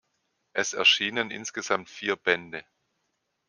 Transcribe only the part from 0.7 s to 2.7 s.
erschienen insgesamt vier Bände.